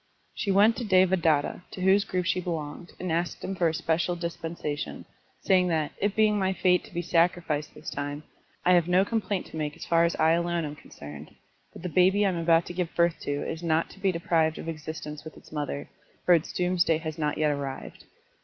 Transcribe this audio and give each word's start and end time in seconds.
She 0.33 0.49
Vent 0.49 0.77
to 0.77 0.83
Devadatta, 0.83 1.61
to 1.69 1.81
whose 1.81 2.05
group 2.05 2.25
she 2.25 2.41
belonged, 2.41 2.93
and 2.99 3.11
asked 3.11 3.43
him 3.43 3.53
for 3.55 3.67
a 3.67 3.73
special 3.75 4.15
dispensation, 4.15 5.05
saying 5.41 5.67
that" 5.67 5.91
It 6.01 6.15
being 6.15 6.39
my 6.39 6.53
fate 6.53 6.83
to 6.85 6.91
be 6.91 7.03
sacrificed 7.03 7.75
this 7.75 7.91
time, 7.91 8.23
I 8.65 8.73
have 8.73 8.87
no 8.87 9.05
complaint 9.05 9.45
to 9.51 9.57
make 9.57 9.75
as 9.77 9.85
far 9.85 10.03
as 10.03 10.15
I 10.15 10.31
alone 10.31 10.65
am 10.65 10.75
concerned, 10.75 11.35
but 11.71 11.83
the 11.83 11.87
baby 11.87 12.25
I 12.25 12.29
am 12.29 12.37
about 12.37 12.65
to 12.65 12.73
give 12.73 12.95
birth 12.95 13.19
to 13.19 13.47
is 13.47 13.61
not 13.61 13.91
to 13.91 13.99
be 13.99 14.11
deprived 14.11 14.57
of 14.57 14.67
existence 14.67 15.23
with 15.23 15.37
its 15.37 15.51
mother, 15.51 15.87
for 16.25 16.33
its 16.33 16.51
doomsday 16.51 16.97
has 16.97 17.19
not 17.19 17.37
yet 17.37 17.51
arrived. 17.51 18.05